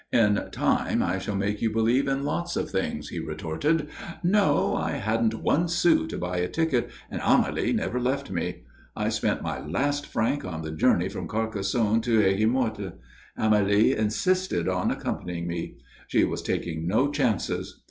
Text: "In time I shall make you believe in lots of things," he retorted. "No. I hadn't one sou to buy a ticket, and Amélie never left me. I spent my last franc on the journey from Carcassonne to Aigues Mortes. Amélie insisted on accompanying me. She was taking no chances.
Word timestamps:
"In 0.11 0.49
time 0.51 1.03
I 1.03 1.19
shall 1.19 1.35
make 1.35 1.61
you 1.61 1.69
believe 1.71 2.07
in 2.07 2.23
lots 2.23 2.55
of 2.55 2.71
things," 2.71 3.09
he 3.09 3.19
retorted. 3.19 3.87
"No. 4.23 4.75
I 4.75 4.93
hadn't 4.93 5.35
one 5.43 5.67
sou 5.67 6.07
to 6.07 6.17
buy 6.17 6.37
a 6.37 6.47
ticket, 6.47 6.89
and 7.11 7.21
Amélie 7.21 7.75
never 7.75 7.99
left 7.99 8.31
me. 8.31 8.63
I 8.95 9.09
spent 9.09 9.43
my 9.43 9.63
last 9.63 10.07
franc 10.07 10.43
on 10.43 10.63
the 10.63 10.71
journey 10.71 11.07
from 11.07 11.27
Carcassonne 11.27 12.01
to 12.01 12.19
Aigues 12.25 12.47
Mortes. 12.49 12.93
Amélie 13.37 13.95
insisted 13.95 14.67
on 14.67 14.89
accompanying 14.89 15.45
me. 15.45 15.77
She 16.07 16.23
was 16.23 16.41
taking 16.41 16.87
no 16.87 17.11
chances. 17.11 17.79